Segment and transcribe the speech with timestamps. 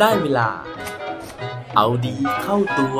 [0.00, 0.48] ได้เวลา
[1.76, 2.98] เอาดีเข้าตัว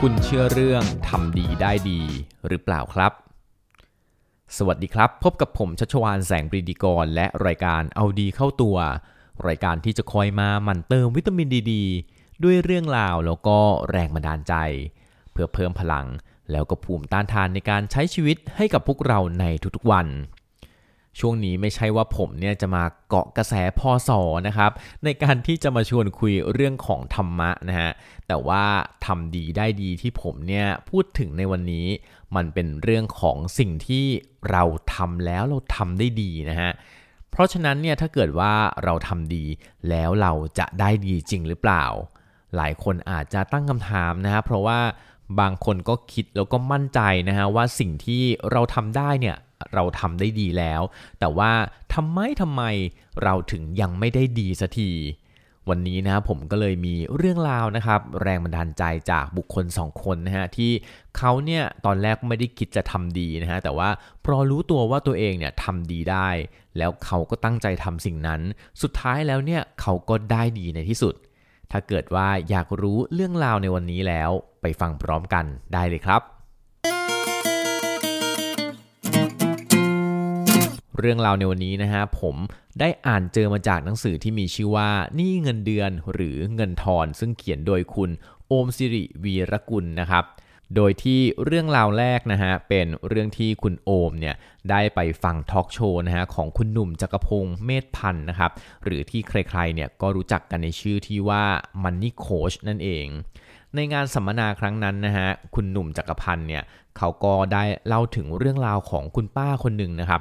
[0.00, 2.00] คุณเชื่อเรื่องทำดีได้ดี
[2.48, 3.29] หรือเปล่าครับ
[4.58, 8.76] สวัสดีครับ พบกับผมชัชวานแสงปรีดีกร และรายการเอาดีเข้าตัว
[9.48, 11.74] รายการที่จะคอยมาหมั่นเติมวิตามินดีด
[12.44, 13.58] ด้วยเรื่องราวแล้วก็
[13.90, 14.54] แรงบันดาลใจ
[15.32, 16.06] เพื่อเพิ่มพลัง
[16.50, 19.44] แล้วก็ภูมิต้านทานในการใช้ชีวิตให้กับพวกเราใน
[19.76, 20.06] ทุกๆวัน
[21.18, 24.70] ช่วงนี้ไม่ใช่ว่าผมเนี่ยจะมาเกาะกระแสพอสอนะครับ
[25.04, 27.90] ในการที่จะมาชวนคุยเรื่องของธรรมะนะฮะ
[28.28, 28.64] แต่ว่า
[29.06, 31.86] ทำดีได้ดีที่ผมเนี่ยพูดถึงในวันนี้
[32.36, 34.06] มันเป็นเรื่องของสิ่งที่
[34.50, 34.62] เรา
[34.94, 36.70] ทำแล้วเราทำได้ดีนะฮะ
[37.30, 38.52] เพราะฉะนั้นเนี่ยถ้าเกิดว่า
[38.84, 39.44] เราทำดี
[39.90, 41.84] แล้วเราจะได้ดีจริงหรือเปล่า
[42.56, 44.80] หลายคนอาจจะตั้งคำถามนะฮะเพราะว่า
[45.40, 49.36] บางคนก็คิดแล้วก็มั่นใจนะฮะว่าสิ่งที่เราทำได้เนี่ย
[49.74, 50.82] เราทำได้ดีแล้ว
[51.20, 51.52] แต่ว่า
[51.94, 52.62] ทำไมทำไม
[53.22, 54.92] เราถึงยังไม่ได้ดีสักที
[55.68, 60.70] วันนี้นะผมก็เลยมีเรื่องราวนะครับแรงบันดาลใจจากบุคคลสองคนนะฮะที่
[61.16, 63.88] เขาเนี่ยตอนแรกไม่ได้คิดจะทำดีนะฮะแต่ว่า
[64.24, 66.28] พอรู้ตัวว่าตัวเองเนี่ยทำดีได้
[66.78, 68.40] แล้วเขาก็ตั้งใจทำสิ่งนั้น
[68.82, 71.14] สุดท้ายแล้วเนี่ยเขาก็ได้ดีในที่สุด
[71.70, 74.30] ถ้าเกิดว่าอยากรู้เรื่องราวในวันนี้แล้ว
[74.62, 75.44] ไปฟังพร้อมกัน
[75.74, 76.22] ได้เลยครับ
[81.00, 82.36] เรื่องราวในวันนี้นะฮะผม
[82.80, 88.10] ได้อ่านเจอมาจากหนังสือที่มีชื่อว่านี่เงินเดือนหรือเงินทอนซึ่งเขียนโดยคุณ
[88.48, 90.24] โอมสิริวีรกุลนะครับ
[90.76, 94.34] โดยที่เรื่องราวแรกนะฮะเป็นเรื่องที่คุณโอมเนี่ย
[94.70, 98.50] ได้ไปฟังทอล์กโชว์นะฮะของคุณหนุ่มจักรพงศ์เมธพันธ์นะครับ
[98.84, 101.44] หรือที่ใครๆเนี่ยก็รู้จักกันในชื่อที่ว่า
[101.82, 103.06] Money Coach นั่นเอง
[103.74, 106.62] ในงานสัมมนาครั้งนั้นนะฮะคุณหนุ่มจักรพันธ์เนี่ย
[106.98, 110.20] เขาก็ได้เล่าถึงเรื่องราวของคุณป้าคนหนึ่งนะครับ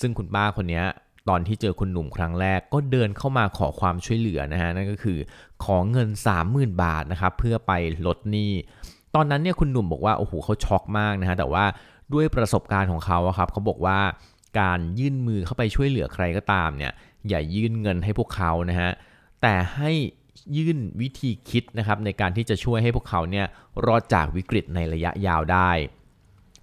[0.00, 0.82] ซึ่งคุณป้าคนนี้
[1.28, 5.18] ตอนที่เจอคุณหนุ่มครั้งแรกก็เดินเข้ามาขอความช่วยเหลือนะฮะนั่นก็คือ
[5.64, 6.08] ขอเงิน
[6.44, 7.72] 30,000 บาทนะครับเพื่อไป
[8.06, 8.52] ลดหนี้
[9.14, 11.64] ตอนนั้นเนี่ยคุณหนุ่มบอกว่าโอ้โหเขาช็อกมากนะฮะแต่ว่า
[12.12, 13.98] ด้วยประสบการณ์ของเขาครับเขาบอกว่า
[14.60, 16.92] การยื่นมือเข้าไปช่วยเหลือใครก็ตามเนี่ย
[17.28, 18.90] อย่ายื่นเงินให้พวกเขานะฮะ
[19.42, 19.92] แต่ให้
[20.56, 23.46] ยื่นวิธีคิดนะครับในการที่จะช่วยให้พวกเขาเนี่ย
[23.86, 25.70] รอดจากวิกฤตในระยะยาวได้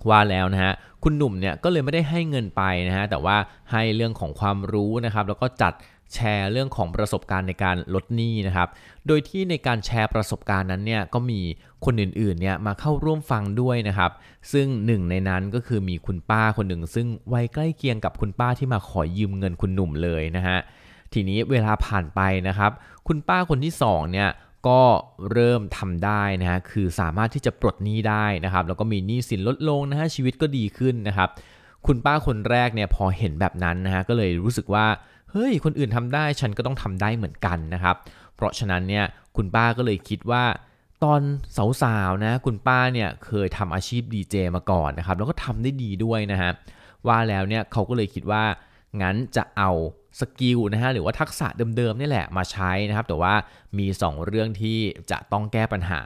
[0.09, 0.73] ว่าแล้วนะฮะ
[1.03, 3.37] คุณหนุ่มเนี่ยก็เลยไม่ได้ให้เงินไปนะฮะแต่ว่า
[3.71, 5.73] ให้เรื่องของความรู้นะครับ แล้วก็จัด
[6.13, 8.69] แชร์เรื่องของประสบการณ์ในการลดหนี้นะครับ
[9.07, 11.39] โดยที่ในการแชร์ประสบการณ์นั้นเนี่ยก็มี
[11.85, 14.11] คนอื่นๆเนี่ยมาเข้าร่วมฟังด้วยนะครับ
[14.51, 20.57] ซึ่งหนึ่งในนั้นก็คือมีคุณป้าคนหนึ่ง ซึ่งวัยใกล้เคียงกับคุณป้าที่มาขอยืมเงินคุณหนุ่มเลยนะฮะ
[21.13, 22.71] ทีนี้เวลาผ่านไปนะครับ
[23.07, 24.29] คุณป้าคนที่2เนี่ย
[24.67, 24.81] ก็
[25.31, 31.29] เริ่มทำได้นะฮะคือสามารถที่จะปลดหนี้ได้นะครับ แล้วก็มีหนี้สินลดลงนะฮะชีวิตก็ดีขึ้นนะครับ
[31.85, 34.85] คุณป้าคนแรกเนี่ยพอเห็นแบบนั้นนะฮะก็เลยรู้สึกว่า
[35.31, 37.95] เฮ้ยคนอื่นทำได้ฉันก็ต้องทำได้เหมือนกันนะครับ
[38.35, 40.43] เพราะฉะนั้นเนี่ยคุณป้าก็เลยคิดว่า
[41.03, 41.21] ตอน
[41.83, 46.51] สาวๆนะคุณป้าเนี่ยเคยทำอาชีพดีเจมาก่อนนะครับแล้วก็ทำได้ดีด้วยนะฮะ
[47.07, 48.43] ว่าแล้วเนี่ยเขาก็เลยคิดว่า
[49.01, 49.71] งั้นจะเอา
[50.19, 51.47] skill นะฮะหรือว่าทักษะ
[51.77, 53.33] เดิมๆนี่แหละมาใช้นะครับ แต่ว่า
[53.77, 54.79] มี 2 เรื่องที่
[55.11, 56.01] จะต้องแก้ปัญหา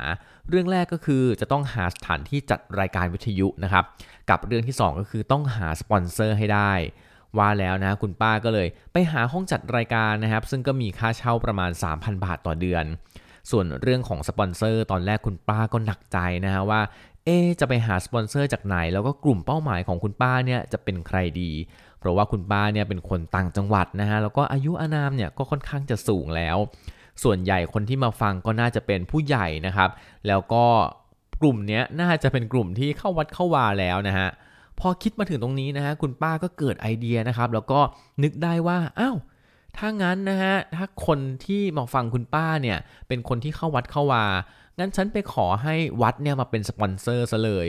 [0.50, 3.84] เรื่องแรกก็คือจะต้องหาสถานที่จัดรายการวิทยุนะครับ
[4.30, 6.74] กับเรื่องที่ 2 ก็คือต้องหาสปอนเซอร์ให้ได้
[7.38, 12.86] ว่าแล้วนะคุณป้าก็เลยไปหาห้องจัดรายการนะครับ ซึ่งก็มีค่าเช่าประมาณ 3,000 บาทต่อเดือน
[13.52, 16.82] ส่วนเรื่องของสปอนเซอร์ตอนแรกคุณป้าก็หนักใจนะฮะว่า
[17.26, 17.30] เอ
[17.60, 21.52] จะไปหาสปอนเซอร์จากไหน แล้วก็กลุ่มเป้าหมายของคุณป้าเนี่ยจะเป็นใครดี
[22.02, 26.58] เพราะว่าคุณป้าเนี่ยเป็นคนต่างจังหวัดนะฮะแล้วก็อายุอานามเนี่ยก็ค่อนข้างจะสูงแล้ว
[27.24, 29.90] ส่วนใหญ่คนที่มาฟังก็น่าจะเป็นผู้ใหญ่นะครับ
[30.28, 30.66] แล้วก็
[31.42, 34.28] กลุ่มนี้น่าจะเป็นกลุ่มที่เข้าวัดเข้าวาแล้วนะฮะ
[34.80, 37.80] พอคิดมาถึงตรงนี้นะฮะคุณป้าก็เกิดไอเดียนะครับ แล้วก็
[38.24, 39.18] นึกได้ว่าอ้าว
[39.78, 42.78] ถ้างั้นนะฮะถ้าคนที่มาฟังคุณป้าเนี่ย
[43.08, 44.26] เป็นคนที่เข้าวัดเข้าวา
[44.80, 47.68] งั้นฉันไปขอให้วัดเนี่ยมาเป็นสปอนเซอร์ซะเลย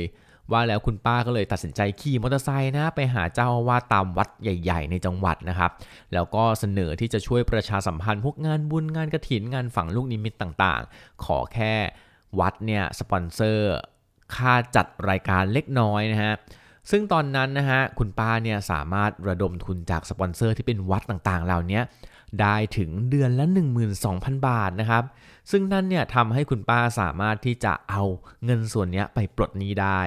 [0.51, 5.71] ว่าแล้วคุณป้าก็เลยตัดสินใจขี่มอเตอร์ไซค์นะไปหาเจ้าอาวาสตามวัดใหญ่ ๆ ในจังหวัดนะครับ
[6.13, 11.75] แล้วก็เสนอที่จะช่วยประชาสัมพันธ์พวกงานบุญงานกระถินงานฝังลูกนิมิตต่างๆ ขอแค่
[12.41, 13.73] วัดเนี่ยสปอนเซอร์
[14.35, 16.35] ค่าจัดรายการเล็กน้อยนะฮะ
[16.91, 21.81] ซึ่งตอนนั้นนะฮะคุณป้าเนี่ยสามารถระดมทุนจากสปอนเซอร์ที่เป็นวัดต่างๆ เหล่านี้
[22.41, 23.47] ได้ถึงเดือนละ
[23.97, 25.05] 12,000 บาทนะครับ
[25.51, 28.03] ซึ่งนั่นเนี่ยทำให้คุณป้าสามารถที่จะเอา
[28.45, 30.01] เงินส่วนนี้ไปปลดหนี้ได้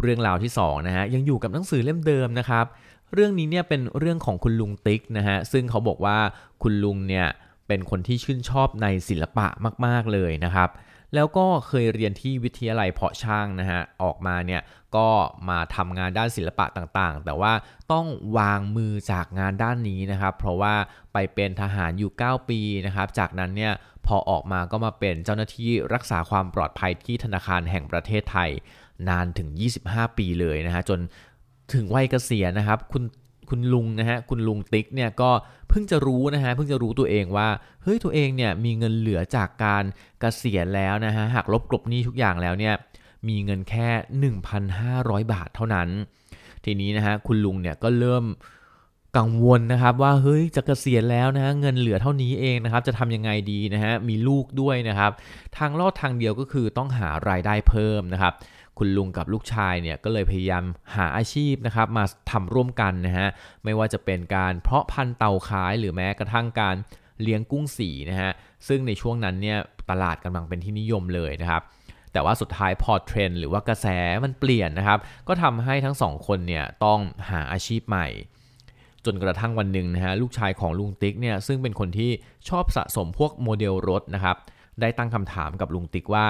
[0.00, 2.66] เรื่องราวที่2นะฮะยังอยู่กับหนังสือเล่มเดิมนะครับ
[3.14, 6.18] เรื่องนี้เนี่ยเป็นเรื่องของคุณลุงติ๊กนะฮะซึ่งเขาบอกว่า
[6.62, 7.26] คุณลุงเนี่ย
[7.68, 9.46] เป็นคนที่ชื่นชอบในศิลปะ
[9.86, 10.70] มาก ๆ เลยนะครับ
[11.14, 14.62] แล้วก็เคยเรียนที่วิทยาลัยเพาะช่างนะฮะออกมาเนี่ย
[14.96, 15.08] ก็
[15.48, 17.52] มาทำงานด้านศิลปะต่างๆ แต่ว่า
[17.92, 18.06] ต้อง
[18.38, 20.74] วางมือจากงานด้านนี้นะครับ เพราะว่า
[21.12, 23.72] ไปเป็นทหารอยู่ 9 ปีนะครับ จากนั้นเนี่ย
[24.06, 28.50] พอออกมาก็มาเป็นเจ้าหน้าที่รักษาความปลอดภัยที่ธนาคารแห่งประเทศไทย
[29.08, 29.48] นานถึง
[29.84, 30.98] 25 ปีเลยนะฮะจน
[31.74, 33.04] ถึงวัยเกษียณนะครับ คุณ
[33.48, 35.30] คุณลุงนะฮะคุณลุงติ๊กเนี่ยก็
[35.68, 37.48] เพิ่งจะรู้นะฮะเพิ่งจะรู้ตัวเองว่า
[37.82, 39.84] เฮ้ยตัวเองเนี่ยมีเงินเหลือจากการ
[40.20, 42.74] เกษียณแล้วนะฮะหากลบกลบหนี้ทุกอย่างแล้วเนี่ย
[43.28, 43.88] มีเงินแค่
[44.62, 45.88] 1,500 บาทเท่านั้น
[46.64, 48.24] ทีนี้นะฮะคุณลุงเนี่ยก็เริ่ม
[49.18, 55.12] กังวลนะครับว่าเฮ้ยจะเกษียณแล้วนะฮะเงินเหลือเท่านี้เองนะครับจะทำยังไงดีนะฮะมีลูกด้วยนะครับ
[55.56, 58.32] ทางลอดทางเดียวก็คือต้องหารายได้เพิ่มนะครับ
[58.78, 60.64] คุณลุงกับลูกชายเนี่ยก็เลยพยายาม
[60.96, 63.28] หาอาชีพนะครับมาทำร่วมกันนะฮะ
[63.64, 66.76] ไม่ว่าจะเป็นการเพาะพันธุ์เต่าขายหรือแม้กระทั่งการ
[67.22, 68.30] เลี้ยงกุ้งสีนะฮะ
[68.68, 69.58] ซึ่งในช่วงนั้นเนี่ย
[69.90, 71.62] ตลาดกำลังเป็นที่นิยมเลยนะครับ
[72.12, 73.86] แต่ว่าสุดท้ายพอเทรนหรือว่ากระแส
[74.24, 74.98] มันเปลี่ยนนะครับ
[75.28, 76.98] ก็ทำให้ทั้งสองคนเนี่ยต้อง
[77.30, 78.08] หาอาชีพใหม่
[79.06, 82.10] จนกระทั่งวันหนึ่งนะฮะลูกชายของลุงติ๊กเนี่ยซึ่งเป็นคนที่
[82.48, 84.36] ชอบสะสมพวกโมเดลรถนะครับ
[84.80, 86.26] ได้ตั้งคำถามกับลุงติ๊กว่า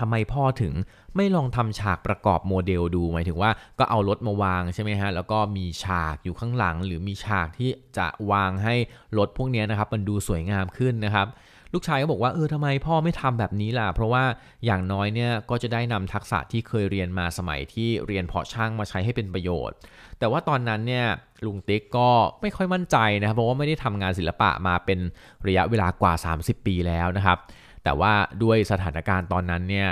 [0.00, 0.74] ทำไมพ่อถึง
[1.16, 8.74] ไม่ลองทำฉากประกอบโมเดลดูหมายถึงว่าก็เอารถมาวางใช่ไหมฮะแล้วก็มีฉากอยู่ข้างหลัง หรือมีฉากที่จะวางให้
[9.18, 11.26] รถพวกนี้นะครับมันดูสวยงามขึ้นนะครับ
[11.74, 14.24] ลูกชายก็บอกว่าเออทำไมพ่อไม่ทำแบบนี้ล่ะ เพราะว่า
[14.64, 19.76] อย่างน้อยเนี่ยก็จะได้นำทักษะที่เคยเรียนมาสมัยที่เรียนเพาะช่างมาใช้ให้เป็นประโยชน์
[20.18, 21.06] แต่ว่าตอนนั้นเนี่ย
[21.44, 22.10] ลุงติ๊กก็
[22.40, 24.98] ไม่ค่อยมั่นใจนะครับเพราะว่าไม่ได้ทำงานศิลปะมาเป็น
[25.46, 27.38] ระยะเวลากว่า 30 ปีแล้วนะครับ
[27.84, 28.12] แต่ว่า
[28.42, 29.88] ด้วยสถานการณ์ตอนนั้นเนี่ย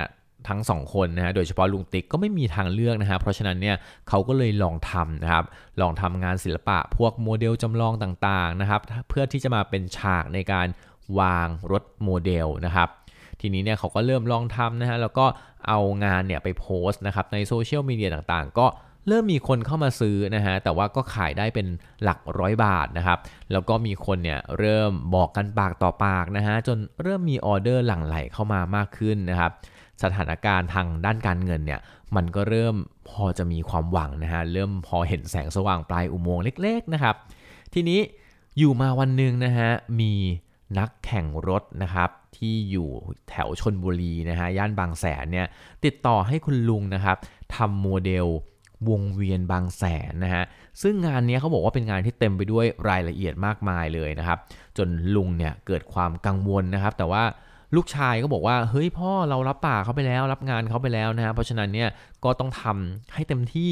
[0.47, 3.75] ทั้งสองคนนะฮะโดยเฉพาะลุงติ๊กก็ไม่มีทางเลือกนะฮะเพราะฉะนั้นเนี่ย
[4.09, 5.45] เขาก็เลยลองทำนะครับ
[5.81, 10.67] ลองทำงานศิลปะพวกโมเดลจำลองต่างๆนะครับเพื่อที่จะมาเป็นฉากในการ
[11.19, 12.89] วางรถโมเดลนะครับ
[13.41, 15.25] ทีนี้เนี่ยเขาก็เริ่มลองทำนะฮะแล้วก็
[15.67, 18.67] เอางานเนี่ยไปโพสต์นะครับในโซเชียลมีเดียต่างๆ ก็
[19.07, 21.67] เริ่มมีคนเข้ามาซื้อนะฮะแต่ว่าก็ขายได้เป็น
[22.03, 23.19] หลักร้อยบาทนะครับ
[23.51, 29.51] แล้วก็มีคนเนี่ยเริ่มบอกกันปากต่อปากนะฮะจนเริ่มมีออเดอร์หลั่งไหลเข้ามามากขึ้นนะครับ
[30.03, 31.79] สถานการณ์ทางด้านการเงินเนี่ย
[32.15, 32.75] มันก็เริ่ม
[33.09, 37.15] พอจะมีความหวังนะฮะเริ่มพอเห็นแสงสว่างปลายอุโมงค์เล็กๆนะครับ
[37.73, 37.99] ทีนี้
[38.57, 39.69] อยู่มาวันหนึ่งนะฮะ
[39.99, 40.13] มี
[40.77, 42.89] นักแข่งรถนะครับที่อยู่
[43.29, 45.47] แถวชนบุรีนะฮะย่านบางแสนเนี่ย
[45.85, 47.17] ติดต่อให้คุณลุงนะครับ
[47.55, 48.27] ทำโมเดล
[48.89, 50.43] วงเวียนบางแสนนะฮะ
[50.81, 54.39] ซึ่งงานนี้เขาบอกว่าเป็นงานที่เต็มไปด้วยรายละเอียดมากมายเลยนะครับ
[54.77, 57.23] จนลุงเนี่ยเกิดความกังวลนะครับ แต่ว่า
[57.75, 61.89] ลูกชายก็บอกว่าเฮ้ยพ่อเรารับปากเขาไปแล้ว รับงานเขาไปแล้วนะเพราะฉะนั้นเนี่ย
[62.23, 63.71] ก็ต้องทำให้เต็มที่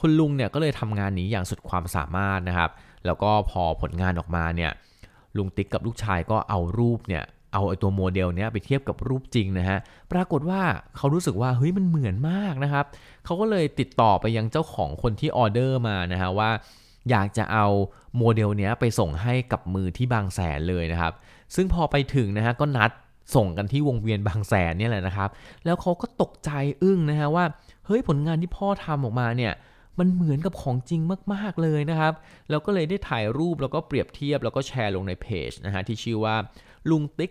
[0.00, 2.70] คุณลุงเนี่ยก็เลยทำงานนี้อย่างสุดความสามารถนะครับ
[3.06, 4.70] แล้วก็พอผลงานออกมาเนี่ย
[5.36, 9.78] ลุงติ๊กกับลูกชายก็เอารูปเนี่ยเอาไอตัวโมเดลเนี้ยไปเทียบกับรูปจริงนะฮะ
[10.12, 10.62] ปรากฏว่า
[10.96, 12.84] เขารู้สึกว่าเฮ้ยมันเหมือนมากนะครับ
[13.24, 16.50] เขาก็เลยติดต่อไปยังเจ้าของคนที่ออเดอร์มานะฮะว่า
[17.10, 17.66] อยากจะเอา
[18.18, 21.12] โมเดลเนี้ยไปส่งให้กับมือที่บางแสนเลยนะครับ
[21.54, 22.90] ซึ่งพอไปถึงนะฮะก็นัด
[23.34, 25.28] ส่งกันที่วงเวียนบางแสนเนี่ยแหละนะครับ
[25.64, 26.50] แล้วเขาก็ตกใจ
[26.82, 27.44] อึ้งนะฮะว่า
[27.86, 29.52] เฮ้ยผลงานที่พ่อทำออกมาเนี่ย
[29.98, 31.00] มันเหมือนกับของจริง
[31.32, 32.12] มาก ๆ เลยนะครับ
[32.50, 36.36] แล้วก็เลยได้ถ่ายรูปแล้วก็เปรียบเทียบแล้วก็แชร์ลงในเพจนะฮะที่ชื่อว่า
[36.90, 37.30] ลุงติ๊ก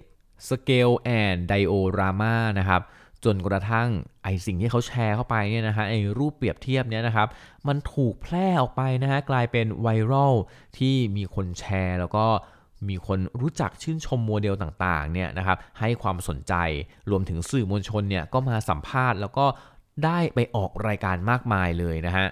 [0.50, 2.82] Scale and Diorama นะครับ
[3.26, 3.90] จนกระทั่ง
[4.24, 7.28] ไอสิ่งที่เขาแชร์เข้าไปเนี่ยนะฮะไอรูปเปรียบเทียบเนี่ยนะครับ
[7.68, 10.34] มันถูกแพร่ออกไปนะฮะกลายเป็นไวรัล
[10.78, 12.26] ที่มีคนแชร์ แล้วก็
[12.90, 16.54] มีคนรู้จักชื่นชมโมเดลต่างๆเนี่ยนะครับให้ความสนใจ
[17.10, 19.46] รวมถึงสื่อมวลชนเนี่ยก็มาสัมภาษณ์ แล้วก็
[20.06, 22.28] ได้ไปออกรายการมากมายเลยนะฮะ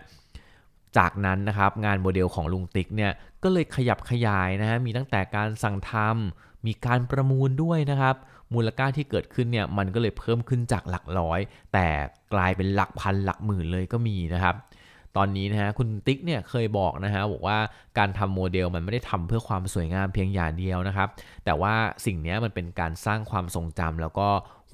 [0.97, 3.11] จากนั้นนะครับงานโมเดลของลุงติ๊กเนี่ย
[3.43, 8.15] ก็เลยขยับขยายนะฮะมีตั้งแต่การสั่งทำมีการประมูลด้วยนะครับ
[8.53, 11.39] มูลค่าที่เกิดขึ้นเนี่ยมันก็เลยเพิ่มขึ้นจากหลักร้อย
[11.73, 11.87] แต่
[12.33, 14.55] กลายเป็นหลักพันหลักหมื่นเลยก็มีนะครับ
[15.17, 17.57] ตอนนี้นะฮะคุณติ๊กเนี่ยเคยบอกนะฮะบอกว่า
[17.97, 21.07] การทำโมเดลมันไม่ได้ทำเพื่อความสวยงามเพียงอย่างเดียวนะครับ
[21.45, 21.73] แต่ว่า
[22.05, 24.27] สิ่งนี้มันเป็นการสร้างความทรงจำแล้วก็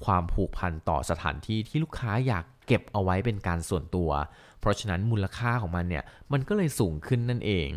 [0.04, 4.10] ความผูกพันต่อสถานที่ที่ลูกค้าอยากเก็บเอาไว้เป็นการส่วนตัว
[4.60, 7.70] เพราะฉะนั้นมูลค่าของมันเนี่ยมันก็เลยสูงขึ้นนั่นเอง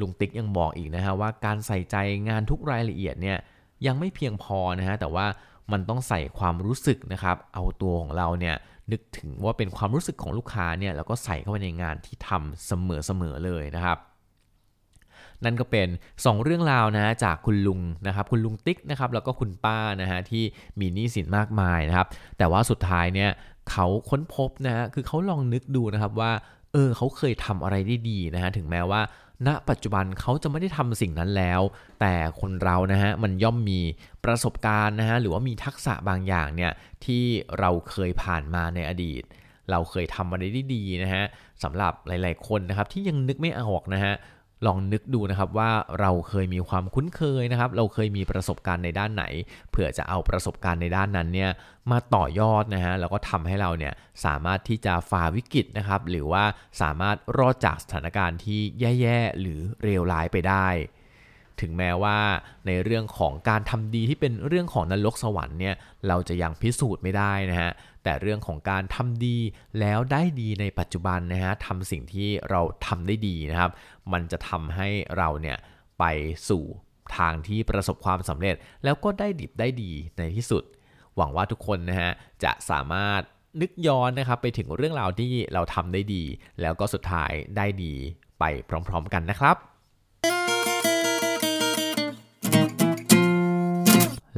[0.00, 1.96] ลุงติ๊กยังบอกอีกนะฮะว่าการใส่ใจ
[2.28, 3.38] งานทุกรายละเอียดเนี่ย
[3.86, 5.26] ยังไม่เพียงพอนะฮะแต่ว่า
[5.72, 8.56] มันต้องใส่ความรู้สึกนะครับ เอาตัวของเราเนี่ย
[8.92, 13.98] นึกถึงว่าเป็นความรู้สึกของลูกค้าเนี่ยแล้วก็ใส่เข้าไปในงานที่ทำเสมอๆเลยนะครับ
[15.44, 20.44] นั่นก็เป็น 2 เรื่องราวนะจากคุณลุงนะครับคุณลุงติ๊กนะครับแล้วก็คุณป้านะฮะที่
[20.80, 22.06] มีหนี้สินมากมายนะครับ
[22.38, 23.30] แต่ว่าสุดท้ายเนี่ย
[23.70, 26.32] เขาค้นพบนะฮะคือเขาลองนึกดูนะครับว่า
[26.72, 29.00] เออเขาเคยทำอะไรได้ดีนะฮะถึงแม้ว่า
[29.46, 31.60] ณปัจจุบันเขาจะไม่ได้ทำสิ่งนั้นแล้ว
[32.00, 33.80] แต่คนเรานะฮะมันย่อมมี
[34.24, 36.72] ประสบการณ์นะฮะหรือว่ามีทักษะบางอย่างเนี่ย
[37.04, 37.22] ที่
[37.58, 39.22] เราเคยผ่านมาในอดีต
[39.70, 41.24] เราเคยทำมาได้ดีนะฮะ
[41.62, 44.14] สำหรับหลาย ๆคนนะครับที่ยังนึกไม่ออกนะฮะ
[44.66, 49.24] ลองนึกดูนะครับว่าเราเคยมีความคุ้นเคยนะครับ เราเคยมีประสบการณ์ในด้านไหน
[49.70, 51.50] เผื่อจะเอาประสบการณ์ในด้านนั้นเนี่ย
[51.90, 53.92] มาต่อยอดนะฮะแล้วก็ทำให้เราเนี่ย
[54.24, 56.44] สามารถที่จะฝ่าวิกฤตนะครับ หรือว่า
[56.82, 58.60] สามารถรอดจากสถานการณ์ที่
[59.00, 60.68] แย่ๆหรือเลวร้ายไปได้
[61.60, 62.18] ถึงแม้ว่า
[62.66, 65.74] ในเรื่องของการทำดีที่เป็นเรื่องของนรกสวรรค์เนี่ย
[66.08, 67.70] เราจะยังพิสูจน์ไม่ได้นะฮะ
[68.04, 69.38] แต่เรื่องของการทำดี
[69.80, 73.70] แล้วได้ดีในปัจจุบันนะฮะทำสิ่งที่เราทำได้ดีนะครับ
[74.12, 75.58] มันจะทำให้เราเนี่ย
[75.98, 76.04] ไป
[76.48, 76.64] สู่
[77.16, 78.54] ทางที่ประสบความสำเร็จ
[78.84, 80.62] แล้วก็ได้ดิบได้ดีในที่สุด
[81.16, 82.10] หวังว่าทุกคนนะฮะ
[82.44, 83.20] จะสามารถ
[83.60, 86.22] นึกย้อนนะครับไปถึงเรื่องราวที่เราทำได้ดี
[86.60, 87.94] แล้วก็สุดท้ายได้ดี
[88.40, 88.44] ไป
[88.88, 89.56] พร้อมๆกันนะครับ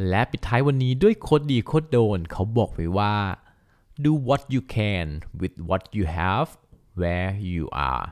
[0.08, 3.16] และปิดท้ายวันนี้ด้วยโคดดีโคดโดนเขาบอกไว้ว่า
[4.04, 5.06] do what you can
[5.40, 6.48] with what you have
[7.00, 8.04] where you are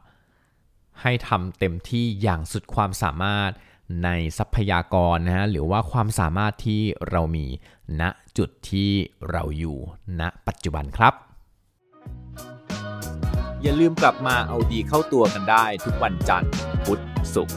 [1.00, 3.50] ให้ทำเต็มที่อย่างสุดความสามารถ
[4.04, 4.08] ใน
[4.38, 7.46] ทรัพยากรนะฮะหรือว่าความสามารถที่เรามี
[8.00, 8.02] ณ
[8.38, 8.90] จุดที่
[9.30, 9.78] เราอยู่
[10.20, 11.14] ณปัจจุบันครับ
[13.62, 16.50] อย่าลืมกลับมาเอาดีเข้าตัวกันได้ทุกวันจันทร์
[16.84, 17.00] พุธ
[17.34, 17.56] ศุกร์